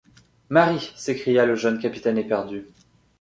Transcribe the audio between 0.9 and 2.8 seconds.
s’écria le jeune capitaine éperdu.